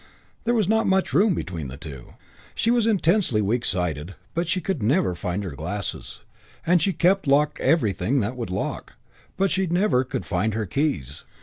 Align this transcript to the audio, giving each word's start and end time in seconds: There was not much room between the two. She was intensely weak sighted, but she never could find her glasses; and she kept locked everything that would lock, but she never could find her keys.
There 0.45 0.55
was 0.55 0.67
not 0.67 0.87
much 0.87 1.13
room 1.13 1.35
between 1.35 1.67
the 1.67 1.77
two. 1.77 2.15
She 2.55 2.71
was 2.71 2.87
intensely 2.87 3.39
weak 3.39 3.63
sighted, 3.63 4.15
but 4.33 4.47
she 4.47 4.59
never 4.79 5.11
could 5.11 5.17
find 5.19 5.43
her 5.43 5.51
glasses; 5.51 6.21
and 6.65 6.81
she 6.81 6.91
kept 6.91 7.27
locked 7.27 7.59
everything 7.59 8.19
that 8.21 8.35
would 8.35 8.49
lock, 8.49 8.93
but 9.37 9.51
she 9.51 9.67
never 9.67 10.03
could 10.03 10.25
find 10.25 10.55
her 10.55 10.65
keys. 10.65 11.23